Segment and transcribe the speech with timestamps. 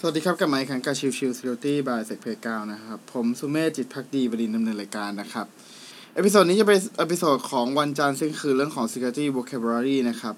[0.00, 5.46] สวัสดีครับ กลับมาอีกครั้งกับ Chill Chill Security by SecPlayground นะครับ ผมสุเมธจิตภักดีบดินทร์ดำเนินรายการนะครับ
[6.14, 10.34] episode นี้จะเป็น episode ของวันจันทร์ซึ่งคือเรื่องของ security vocabulary นะครับ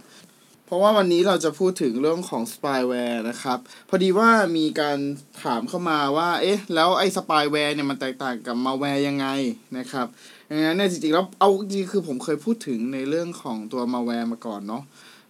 [0.67, 3.59] เพราะว่าวันนี้เราจะพูดถึงเรื่องของ spyware นะครับ
[3.89, 4.99] พอดีว่ามีการ
[5.43, 9.27] ถามเข้ามาว่า เอ๊ะ แล้วไอ้ spyware เนี่ยมันแตกต่างกับ malware ยังไง
[9.79, 10.07] นะครับ
[10.51, 14.85] ดังนั้นเนี่ยจริงๆแล้วเอาจริงๆคือผมเคยพูดถึงในเรื่องของตัว malware มาก่อนเนาะ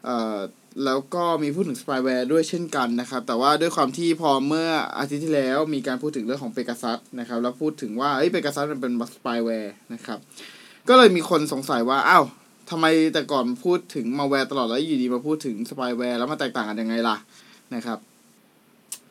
[0.05, 0.38] เอ่อ
[0.84, 10.19] แล้วก็มีพูดถึง spyware ด้วยเช่นกันนะครับ แต่ว่าด้วยความที่พอเมื่ออาทิตย์ที่แล้วมีการพูดถึงเรื่องของ Pegasus นะครับ แล้วพูดถึงว่าเอ้ย Pegasus มันเป็น spyware นะครับ
[10.89, 12.25] ก็เลยมีคนสงสัยว่าอ้าว
[12.70, 17.17] ทำไมแต่ก่อนพูดถึง malware ตลอดแล้วอยู่ดีมาพูดถึง spyware แล้วมันแตกต่างกันยังไงล่ะ
[17.75, 17.98] นะครับ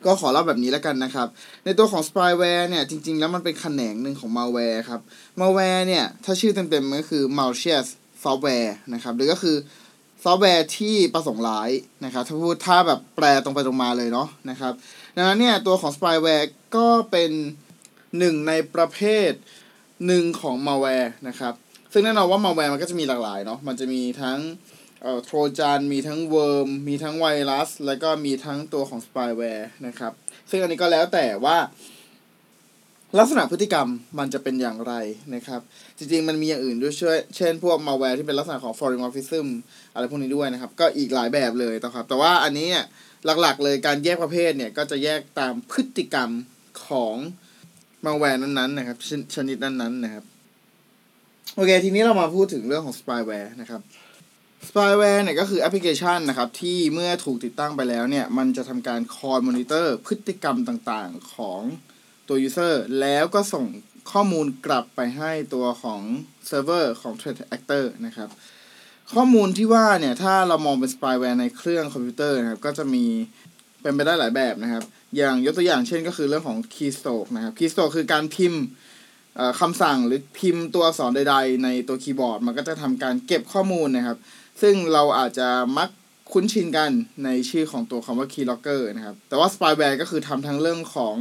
[0.06, 1.28] ก็ขอเล่าแบบนี้แล้วกันนะครับ
[1.64, 5.00] ในตัวของ spyware เนี่ย จริง ๆ แล้วมันเป็นแขนงหนึ่งของ malware ครับ
[5.40, 7.86] malware เนี่ย ถ้าชื่อเต็มๆมันก็คือ malicious
[8.22, 9.56] software นะครับ หรือก็คือ
[10.30, 11.70] ซอฟต์แวร์ที่ประสงค์ร้าย
[12.04, 14.72] นะครับถ้าพูดถ้าแบบแปลตรงไปตรงมาเลยเนาะนะครับ
[15.16, 17.30] ดังนั้นเนี่ยตัวของ spyware ก็เป็น
[18.18, 19.30] หนึ่งในประเภท
[20.06, 21.54] หนึ่งของ malware นะครับ
[21.92, 24.38] ซึ่งแน่นอนว่า malware มันก็จะมีหลากหลายเนาะมันจะมีทั้ง
[25.02, 30.12] เอ่อโทรจานมีทั้ง worm มีทั้งไวรัส แล้วก็มีทั้งตัวของ spyware นะครับ
[30.50, 31.58] ซึ่งอันนี้ก็แล้วแต่ว่า
[33.16, 34.94] ลักษณะพฤติกรรมมันจะเป็นอย่างไร
[35.34, 35.60] นะครับ
[35.98, 39.46] จริงๆ มันมีอย่างอื่นด้วยช่วยเช่นพวก malware ที่เป็นลักษณะของ polymorphism
[39.94, 42.68] อะไรพวกนี้ด้วยนะครับ ก็อีกหลายแบบเลยนะครับ แต่ว่าอันนี้
[43.40, 46.30] หลักๆ เลยการแยกประเภทเนี่ยก็จะแยกตามพฤติกรรม
[46.86, 47.16] ของ
[48.04, 50.24] malware นั้นๆนะครับชชนิดนั้นๆนะครับ
[51.54, 53.80] โอเค ทีนี้เรามาพูดถึงเรื่องของ spyware นะครับ
[54.68, 61.62] spyware เนี่ยก็คือแอปพลิเคชันนะครับที่เมื่อถูกติดตั้งไปแล้วเนี่ยมันจะทำการคอยมอนิเตอร์พฤติกรรมต่างๆของ
[62.28, 63.64] ตัว user แล้วก็ส่ง
[64.12, 66.00] ข้อมูลกลับไปให้ตัวของ
[66.46, 68.28] เซิร์ฟเวอร์ของ threat actor นะครับ
[69.14, 73.04] ข้อมูลที่ว่าเนี่ย ถ้าเรามองเป็น spyware ในเครื่องคอมพิวเตอร์นะครับ ก็จะมี
[73.82, 74.84] เป็นไปได้หลายแบบนะครับ
[75.16, 78.62] อย่างยกตัวอย่างเช่นก็คือเรื่องของ keystroke นะครับ keystroke คือการพิมพ์
[79.60, 84.18] คำสั่งหรือพิมพ์ตัวอักษรใด ๆ ในตัวคีย์บอร์ด มันก็จะทำการเก็บข้อมูลนะครับ
[84.62, 85.88] ซึ่งเราอาจจะมัก
[86.32, 86.90] คุ้นชินกัน
[87.24, 91.16] ในชื่อของตัวคำว่า keylogger นะครับ แต่ว่า spyware ก็คือทำทั้งเรื่องของ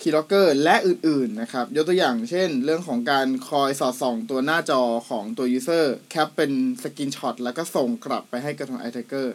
[0.00, 6.52] keylogger และอื่นๆนะครับ ยกตัวอย่างเช่น เรื่องของการคอยสอดส่องตัวหน้าจอของตัว user cap เป็น
[6.82, 9.26] screenshot แล้วก็ส่งกลับไปให้กับทาง attacker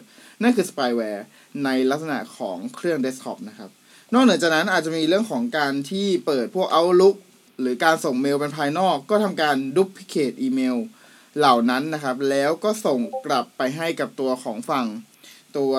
[0.42, 1.22] นั่นคือ spyware
[1.64, 3.70] ในลักษณะของเครื่อง desktop นะครับ
[4.12, 7.16] นอกเหนือจากนั้นอาจจะมีเรื่องของการที่เปิดพวก Outlook
[7.60, 10.76] หรือการส่งเมลเป็นภายนอก ก็ทำการ duplicate อีเมล
[11.38, 14.86] เหล่านั้นนะครับ แล้วก็ส่งกลับไปให้กับตัวของฝั่ง
[15.56, 15.72] ตัว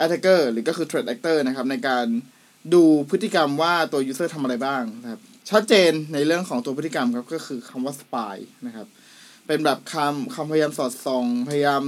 [0.00, 2.06] attacker หรือก็คือ threat actor นะครับในการ
[2.72, 5.20] ดูพฤติกรรมว่าตัว user ทำอะไรบ้างนะครับ
[5.50, 8.36] ชัดเจนในเรื่องของตัวพฤติกรรมครับก็คือคำว่า spy
[8.66, 8.86] นะครับ
[9.46, 11.84] เป็นแบบคำคำพยายามสอดส่อง พยายาม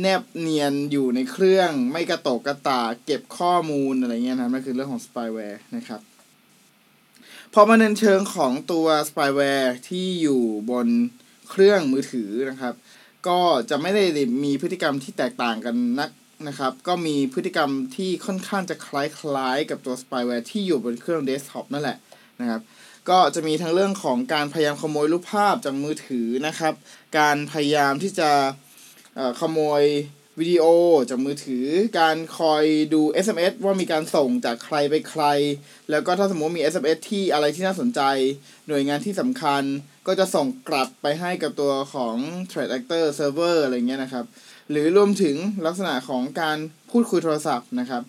[0.00, 6.00] แนบเนียนอยู่ในเครื่องไม่กระตกกระตาเก็บข้อมูลอะไรเงี้ยนะครับนั่นคือเรื่องของ spyware นะครับ
[7.54, 10.88] พอมาในเชิงของตัว spyware ที่อยู่บน
[11.50, 12.74] เครื่องมือถือนะครับ
[13.28, 13.40] ก็
[13.70, 14.04] จะไม่ได้
[14.44, 16.10] มีพฤติกรรมที่แตกต่างกันนัก
[16.48, 21.96] นะครับ ก็มีพฤติกรรมที่ค่อนข้างจะคล้ายๆ กับตัว spyware ที่อยู่บนเครื่องเดสก์ท็อปนั่นแหละ
[22.40, 22.60] นะครับ
[23.08, 26.74] ก็จะมีทั้งเรื่องของการพยายามขโมยรูปภาพจากมือถือนะครับ
[27.18, 28.30] การพยายามที่จะ
[29.40, 29.82] ขโมย
[30.40, 30.64] วิดีโอ
[31.10, 31.66] จากมือถือ
[32.00, 32.64] การคอย
[32.94, 35.24] ดู SMS ว่ามีการส่งจากใครไปใคร
[35.90, 38.00] แล้วก็ถ้าสมมติมี SMS ที่อะไรที่น่าสนใจ
[38.68, 39.62] หน่วยงานที่สำคัญ
[40.06, 42.16] ก็จะส่งกลับไปให้กับตัวของ
[42.50, 44.24] threat actor server อะไรเงี้ยนะครับ
[44.70, 45.36] หรือรวมถึง
[45.66, 46.58] ลักษณะของการ
[46.90, 48.02] พูดคุยโทรศัพท์นะครับ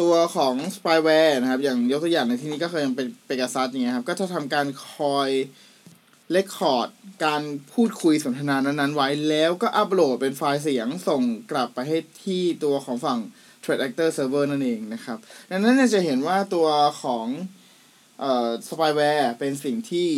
[0.00, 5.30] ตัวของ spyware นะครับอย่างยกตัวอย่างในที่นี้ก็เคยเป็นเปกัสซัสอย่างเงี้ยครับก็จะทำการคอย
[6.32, 6.88] เลคคอร์ด
[7.24, 13.18] การพูดคุยสนทนานั้นๆไว้แล้วก็อัปโหลดเป็นไฟล์เสียงส่งกลับไปให้ที่ตัวของฝั่ง
[13.62, 15.18] threat actor server นั่นเองนะครับ
[15.50, 16.68] ดังนั้นจะเห็นว่าตัว
[17.02, 17.26] ของ
[18.20, 20.08] เอ่อ spyware เป็นสิ่งที่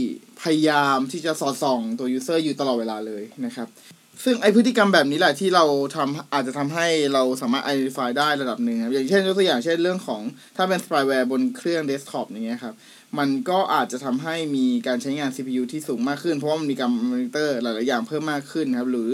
[0.42, 3.68] พยายามที่จะสอดส่องตัว user อยู่ตลอดเวลาเลยนะครับ
[4.24, 5.64] ซึ่งไอ้พฤติกรรมแบบนี้แหละที่เรา
[5.96, 10.22] ทำอาจจะทำให้เราสามารถ identify ได้ระดับหนึ่งครับอย่างเช่นยกตัวอย่างเช่นเรื่องของ
[10.56, 12.74] ถ้าเป็น spyware บนเครื่อง desktop อย่างเงี้ยครับ
[13.18, 19.10] มันก็อาจจะทำให้มีการใช้งาน CPU ที่สูงมากขึ้น เพราะว่ามันมีการมอนิเตอร์หลาย ๆ อย่างเพิ่มมากขึ้นครับ หรือ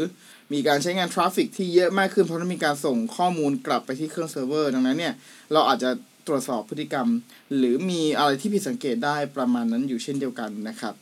[0.53, 5.15] มีการใช้งาน traffic ที่เยอะมากขึ้น เพราะต้องมีการส่งข้อมูลกลับไปที่เครื่องเซิร์ฟเวอร์ดังนั้นเนี่ย
[5.53, 5.91] เราอาจจะ
[6.27, 7.09] ตรวจสอบพฤติกรรม
[7.56, 10.95] หรือมีอะไรที่ผิดสังเกตได้ประมาณนั้นอยู่เช่นเดียวกันนะครับ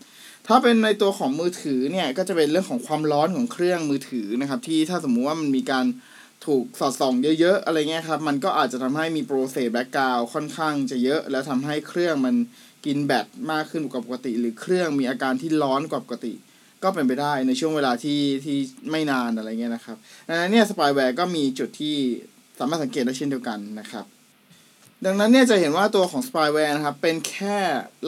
[0.47, 5.87] ถ้าเป็นในตัวของมือถือเนี่ยก็จะเป็นเรื่องของความร้อนของเครื่องมือถือนะครับ ที่ถ้าสมมุติว่ามันมีการ
[6.47, 12.35] ถูกสอดส่องเยอะๆอะไรเงี้ยครับ มันก็อาจจะทำให้มี process background ค่อนข้างจะเยอะ แล้วทำให้เครื่องมัน
[12.87, 16.35] กินแบตมากขึ้นกว่าปกติ หรือเครื่องมีอาการที่ร้อนกว่าปกติ
[16.83, 18.57] ก็เป็นไปได้ในช่วงเวลาที่ที่
[18.91, 19.97] ไม่นานอะไรเงี้ยนะครับ
[20.29, 21.97] ดังนั้นเนี่ยสปายแวร์ก็มีจุดที่
[22.59, 24.05] สามารถสังเกตได้เช่นเดียวกันนะครับ
[25.05, 27.57] ดังนั้นเนี่ยจะเห็นว่าตัวของ spyware นะครับเป็นแค่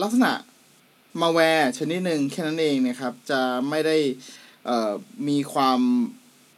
[0.01, 0.31] ลักษณะ
[1.21, 3.97] malware ชนิดหนึ่งแค่นั้นเองนะครับ จะไม่ได้
[4.69, 4.91] อ่อ
[5.27, 5.79] มีความ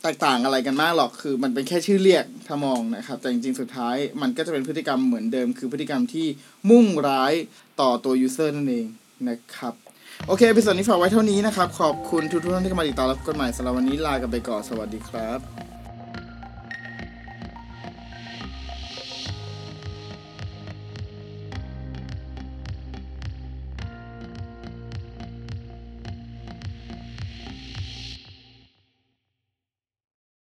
[0.03, 6.27] แตกต่างอะไรกันมากหรอกคือมันเป็นแค่ชื่อเรียกถ้ามองนะครับ แต่จริงๆสุดท้ายมันก็จะเป็นพฤติกรรมเหมือนเดิม คือพฤติกรรมที่
[6.69, 7.33] มุ่งร้าย
[7.81, 8.87] ต่อตัว user นั่นเอง
[9.29, 9.73] นะครับ
[10.27, 15.80] โอเคพิส่วนนี้ฝากไว้เท่านี้นะครับ ขอบคุณทุกท่านที่เข้ามาติดตามรับกันใหม่สำหรับวันนี้ลากันไปก่อน สวัสดีครับ